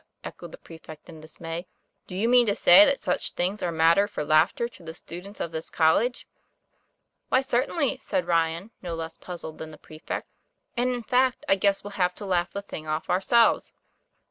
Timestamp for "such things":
3.03-3.61